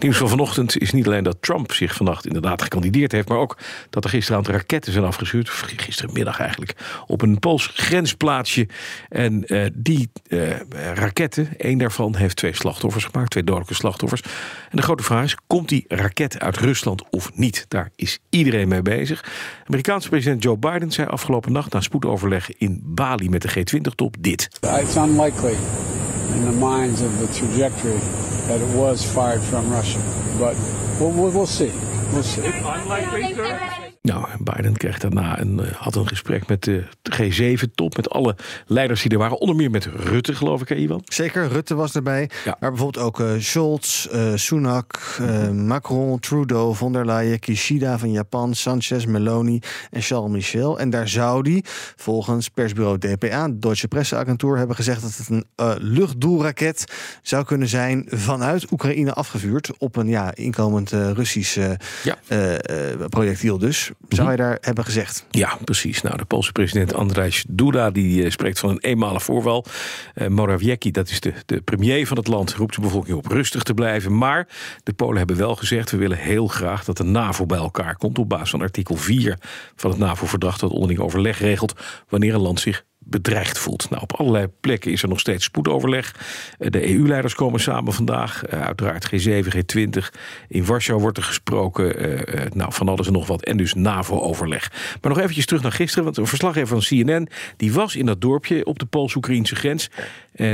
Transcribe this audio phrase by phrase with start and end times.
[0.00, 3.58] Nieuws van vanochtend is niet alleen dat Trump zich vannacht inderdaad gekandideerd heeft, maar ook
[3.90, 6.74] dat er gisteravond raketten zijn afgestuurd, gisterenmiddag eigenlijk,
[7.06, 8.68] op een Pools grensplaatsje.
[9.08, 10.50] En uh, die uh,
[10.94, 14.22] raketten, één daarvan heeft twee slachtoffers gemaakt, twee dodelijke slachtoffers.
[14.70, 17.64] En de grote vraag is, komt die raket uit Rusland of niet?
[17.68, 19.24] Daar is iedereen mee bezig.
[19.66, 24.48] Amerikaanse president Joe Biden zei afgelopen nacht na spoedoverleg in Bali met de G20-top dit.
[24.60, 25.54] It's unlikely
[26.40, 27.98] in the minds of the trajectory
[28.48, 30.00] that it was fired from Russia.
[30.38, 30.56] But
[30.98, 31.72] we'll, we'll see.
[32.12, 33.89] We'll see.
[34.02, 39.10] Nou, Biden kreeg daarna een, had een gesprek met de G7-top, met alle leiders die
[39.10, 39.40] er waren.
[39.40, 41.02] Onder meer met Rutte, geloof ik, hè, Iwan?
[41.04, 42.30] Zeker, Rutte was erbij.
[42.44, 42.56] Ja.
[42.60, 48.10] Maar bijvoorbeeld ook uh, Scholz, uh, Sunak, uh, Macron, Trudeau, von der Leyen, Kishida van
[48.10, 49.60] Japan, Sanchez, Meloni
[49.90, 50.78] en Charles Michel.
[50.78, 51.64] En daar zou die,
[51.96, 55.46] volgens persbureau DPA, de Deutsche Presseagentuur, hebben gezegd dat het een
[55.78, 61.58] luchtdoelraket zou kunnen zijn vanuit Oekraïne afgevuurd op een ja, inkomend Russisch
[62.02, 62.18] ja.
[63.08, 63.89] projectiel dus.
[64.08, 65.26] Zou hij daar hebben gezegd?
[65.30, 66.02] Ja, precies.
[66.02, 69.64] Nou, de Poolse president Andrzej Duda die uh, spreekt van een eenmalig voorval.
[70.14, 73.62] Uh, Morawiecki, dat is de, de premier van het land, roept de bevolking op rustig
[73.62, 74.18] te blijven.
[74.18, 74.48] Maar
[74.82, 78.18] de Polen hebben wel gezegd: we willen heel graag dat de NAVO bij elkaar komt
[78.18, 79.38] op basis van artikel 4
[79.76, 83.90] van het NAVO-verdrag dat onderling overleg regelt wanneer een land zich bedreigd voelt.
[83.90, 86.14] Nou, op allerlei plekken is er nog steeds spoedoverleg.
[86.58, 88.42] Eh, de EU-leiders komen samen vandaag.
[88.52, 90.08] Uh, uiteraard G7, G20.
[90.48, 92.10] In Warschau wordt er gesproken.
[92.10, 92.20] Uh,
[92.52, 93.44] nou, van alles en nog wat.
[93.44, 94.70] En dus NAVO-overleg.
[95.00, 96.04] Maar nog eventjes terug naar gisteren.
[96.04, 97.28] Want een verslaggever van CNN...
[97.56, 99.90] die was in dat dorpje op de Pools-Oekraïnse grens.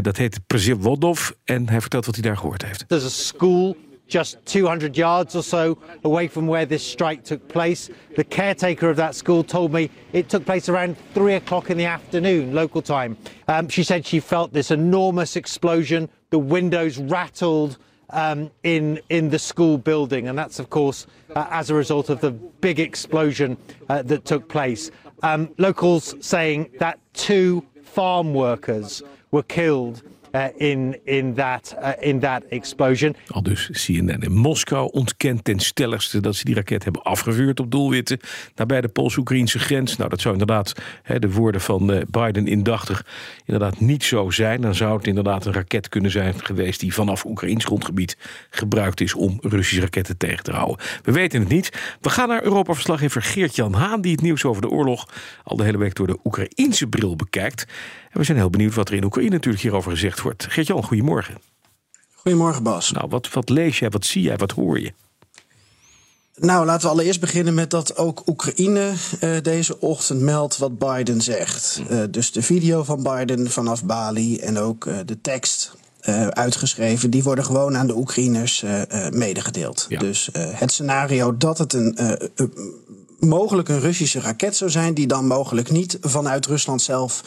[0.00, 1.34] dat heet Przewodów.
[1.44, 2.84] En hij vertelt wat hij daar gehoord heeft.
[2.88, 7.90] There's a school just 200 yards or so away from where this strike took place.
[8.16, 11.86] The caretaker of that school told me it took place around three o'clock in the
[11.86, 13.16] afternoon, local time.
[13.48, 16.08] Um, she said she felt this enormous explosion.
[16.30, 17.78] The windows rattled
[18.10, 22.20] um, in in the school building, and that's of course uh, as a result of
[22.20, 23.56] the big explosion
[23.88, 24.90] uh, that took place.
[25.22, 30.02] Um, locals saying that two farm workers were killed
[30.56, 33.16] in, in, that, uh, in explosion.
[33.28, 37.70] Al dus CNN in Moskou ontkent ten stelligste dat ze die raket hebben afgevuurd op
[37.70, 38.18] doelwitten
[38.54, 39.96] nabij de Pools-Oekraïnse grens.
[39.96, 43.06] Nou, dat zou inderdaad hè, de woorden van uh, Biden indachtig
[43.44, 44.60] inderdaad niet zo zijn.
[44.60, 48.16] Dan zou het inderdaad een raket kunnen zijn geweest die vanaf Oekraïns grondgebied
[48.50, 50.86] gebruikt is om Russische raketten tegen te houden.
[51.02, 51.96] We weten het niet.
[52.00, 55.08] We gaan naar Europa-verslaggever Geert-Jan Haan, die het nieuws over de oorlog
[55.44, 57.66] al de hele week door de Oekraïense bril bekijkt.
[58.16, 60.46] We zijn heel benieuwd wat er in Oekraïne natuurlijk hierover gezegd wordt.
[60.48, 61.34] Geert-Jan, goedemorgen.
[62.14, 62.92] Goedemorgen, Bas.
[62.92, 64.92] Nou, wat, wat lees jij, wat zie jij, wat hoor je?
[66.36, 71.20] Nou, laten we allereerst beginnen met dat ook Oekraïne uh, deze ochtend meldt wat Biden
[71.20, 71.82] zegt.
[71.90, 75.74] Uh, dus de video van Biden vanaf Bali en ook uh, de tekst
[76.30, 78.64] uitgeschreven, die worden gewoon aan de Oekraïners
[79.10, 79.86] medegedeeld.
[79.88, 79.98] Ja.
[79.98, 81.98] Dus het scenario dat het een
[83.18, 87.22] mogelijk een Russische raket zou zijn, die dan mogelijk niet vanuit Rusland zelf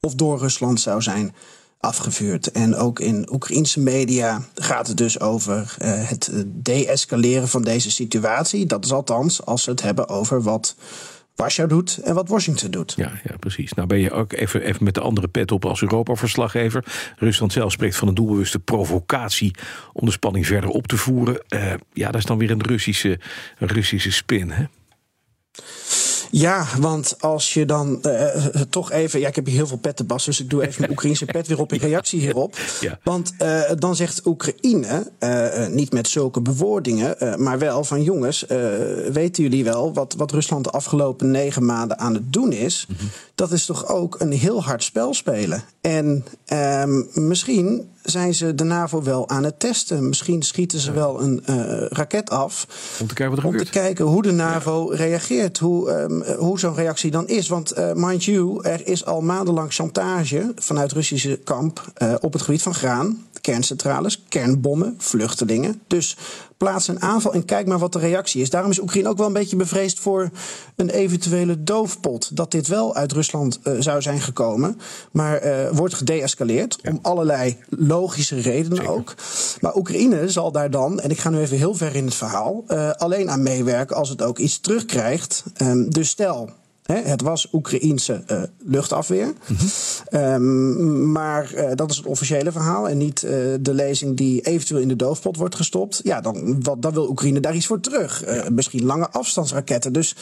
[0.00, 1.34] of door Rusland zou zijn
[1.78, 2.50] afgevuurd.
[2.50, 8.66] En ook in Oekraïnse media gaat het dus over uh, het deescaleren van deze situatie.
[8.66, 10.76] Dat is althans als ze het hebben over wat
[11.34, 12.94] Warschau doet en wat Washington doet.
[12.96, 13.72] Ja, ja, precies.
[13.72, 17.12] Nou ben je ook even, even met de andere pet op als Europa-verslaggever.
[17.16, 19.54] Rusland zelf spreekt van een doelbewuste provocatie
[19.92, 21.44] om de spanning verder op te voeren.
[21.48, 23.20] Uh, ja, dat is dan weer een Russische,
[23.58, 24.64] een Russische spin, hè?
[26.30, 28.26] Ja, want als je dan uh,
[28.70, 29.20] toch even.
[29.20, 31.46] Ja, ik heb hier heel veel petten, Bas, dus ik doe even mijn Oekraïnse pet
[31.46, 32.58] weer op in reactie hierop.
[32.80, 32.98] Ja.
[33.02, 35.10] Want uh, dan zegt Oekraïne,
[35.70, 38.44] niet met zulke bewoordingen, maar wel van jongens,
[39.12, 42.86] weten jullie wel wat, wat Rusland de afgelopen negen maanden aan het doen is?
[42.88, 43.08] Mm -hmm.
[43.34, 45.62] Dat is toch ook een heel hard spel spelen.
[45.80, 50.08] En ehm, misschien zijn ze de NAVO wel aan het testen.
[50.08, 52.66] Misschien schieten ze wel een uh, raket af.
[53.00, 53.72] Om te kijken wat er Om gebeurt.
[53.72, 54.96] te kijken hoe de NAVO ja.
[54.96, 55.58] reageert.
[55.58, 57.48] Hoe, um, hoe zo'n reactie dan is.
[57.48, 62.42] Want uh, mind you, er is al maandenlang chantage vanuit Russische kamp uh, op het
[62.42, 65.80] gebied van graan, kerncentrales, kernbommen, vluchtelingen.
[65.86, 66.16] Dus
[66.64, 68.50] plaats een aanval en kijk maar wat de reactie is.
[68.50, 70.30] Daarom is Oekraïne ook wel een beetje bevreesd voor
[70.76, 72.36] een eventuele doofpot.
[72.36, 74.80] Dat dit wel uit Rusland uh, zou zijn gekomen.
[75.12, 76.78] Maar uh, wordt gedeescaleerd.
[76.82, 76.90] Ja.
[76.90, 78.92] Om allerlei logische redenen Zeker.
[78.92, 79.14] ook.
[79.60, 82.64] Maar Oekraïne zal daar dan, en ik ga nu even heel ver in het verhaal,
[82.68, 85.44] uh, alleen aan meewerken als het ook iets terugkrijgt.
[85.62, 86.50] Um, dus stel.
[86.96, 89.32] Het was Oekraïense uh, luchtafweer.
[90.10, 94.80] um, maar uh, dat is het officiële verhaal en niet uh, de lezing die eventueel
[94.80, 96.00] in de doofpot wordt gestopt.
[96.04, 98.24] Ja, dan, wat, dan wil Oekraïne daar iets voor terug.
[98.48, 99.92] Misschien lange afstandsraketten.
[99.92, 100.16] Dus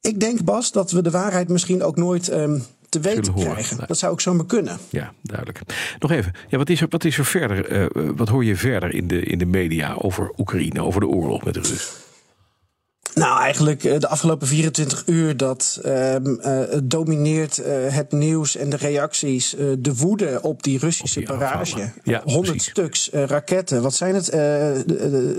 [0.00, 2.32] ik denk, Bas, dat we de waarheid misschien ook nooit.
[2.32, 3.78] Um, te weten krijgen.
[3.86, 4.78] Dat zou ook zomaar kunnen.
[4.90, 5.60] Ja, duidelijk.
[5.98, 7.90] Nog even, ja, wat, is er, wat is er verder?
[8.16, 11.54] wat hoor je verder in de, in de media over Oekraïne, over de oorlog met
[11.54, 12.05] de Rus?
[13.20, 18.70] Nou, eigenlijk eh, de afgelopen 24 uur dat um, uh, domineert uh, het nieuws en
[18.70, 21.92] de reacties de woede op die Russische op die barrage.
[22.02, 22.70] Ja, 100 precies.
[22.70, 23.82] stuks raketten.
[23.82, 24.26] Wat zijn het?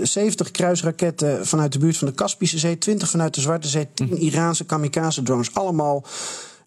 [0.08, 4.06] 70 kruisraketten vanuit de buurt van de Kaspische Zee, 20 vanuit de Zwarte Zee, 10
[4.06, 4.14] hm.
[4.14, 5.54] Iraanse kamikaze drones.
[5.54, 6.04] Allemaal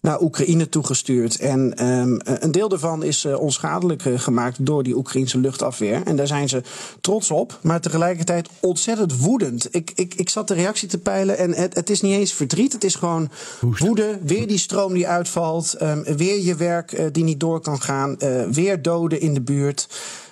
[0.02, 1.36] naar Oekraïne toegestuurd.
[1.36, 6.02] En um, een deel daarvan is uh, onschadelijk uh, gemaakt door die Oekraïnse luchtafweer.
[6.04, 6.62] En daar zijn ze
[7.00, 9.68] trots op, maar tegelijkertijd ontzettend woedend.
[9.70, 12.72] Ik, ik, ik zat de reactie te peilen en het, het is niet eens verdriet.
[12.72, 13.30] Het is gewoon
[13.78, 14.18] woede.
[14.22, 15.82] Weer die stroom die uitvalt.
[15.82, 18.16] Um, weer je werk uh, die niet door kan gaan.
[18.50, 19.88] weer doden in de buurt.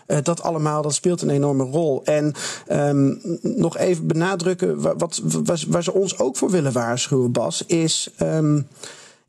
[0.06, 2.04] Uh, dat allemaal, dat speelt een enorme rol.
[2.04, 2.32] En
[2.72, 8.10] um, nog even benadrukken, wat, wat, waar ze ons ook voor willen waarschuwen, Bas, is
[8.22, 8.66] um,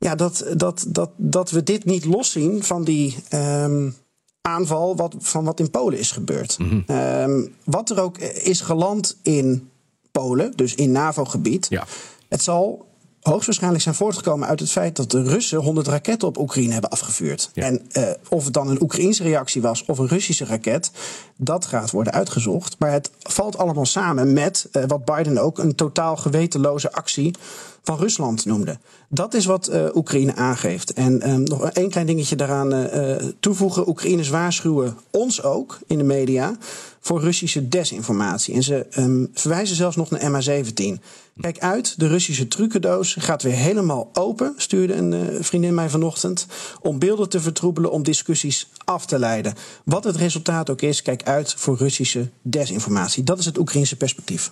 [0.02, 3.96] ja, dat, dat, dat, dat we dit niet loszien van die um,
[4.42, 6.60] aanval wat, van wat in Polen is gebeurd.
[6.60, 6.96] Mm -hmm.
[6.98, 9.70] um, wat er ook is geland in
[10.12, 11.68] Polen, dus in NAVO-gebied.
[11.70, 11.86] Ja.
[12.30, 12.86] Het zal
[13.22, 17.50] hoogstwaarschijnlijk zijn voortgekomen uit het feit dat de Russen 100 raketten op Oekraïne hebben afgevuurd.
[17.54, 17.64] Ja.
[17.64, 20.92] En uh, of het dan een Oekraïnse reactie was of een Russische raket,
[21.38, 22.76] dat gaat worden uitgezocht.
[22.80, 27.36] Maar het valt allemaal samen met uh, wat Biden ook een totaal gewetenloze actie
[27.84, 28.80] van Rusland noemde.
[29.10, 30.94] Dat is wat uh, Oekraïne aangeeft.
[30.94, 33.90] En um, nog één klein dingetje daaraan uh, toevoegen.
[33.90, 36.58] Oekraïners waarschuwen ons ook in de media
[37.00, 38.54] voor Russische desinformatie.
[38.54, 41.04] En ze um, verwijzen zelfs nog naar MH17.
[41.40, 46.48] Kijk uit, de Russische trucendoos gaat weer helemaal open, stuurde een uh, vriendin mij vanochtend,
[46.82, 49.54] om beelden te vertroebelen, om discussies af te leiden.
[49.86, 53.24] Wat het resultaat ook is, kijk uit voor Russische desinformatie.
[53.24, 54.52] Dat is het Oekraïnse perspectief.